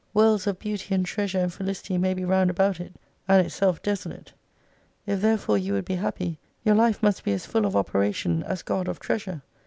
Worlds 0.15 0.47
of 0.47 0.57
beauty 0.57 0.95
and 0.95 1.05
treasure 1.05 1.37
and 1.37 1.53
felicity 1.53 1.95
may 1.95 2.15
be 2.15 2.25
round 2.25 2.49
about 2.49 2.79
it, 2.79 2.95
and 3.27 3.45
itself 3.45 3.83
desolate. 3.83 4.33
If 5.05 5.21
therefore 5.21 5.59
you 5.59 5.73
would 5.73 5.85
be 5.85 5.93
happy, 5.97 6.39
your 6.65 6.73
life 6.73 7.03
must 7.03 7.23
be 7.23 7.33
as 7.33 7.45
full 7.45 7.67
of 7.67 7.75
operation 7.75 8.41
as 8.41 8.63
God 8.63 8.87
of 8.87 8.99
treasure. 8.99 9.43